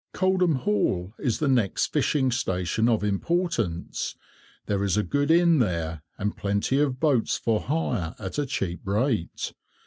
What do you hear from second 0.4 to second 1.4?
Hall is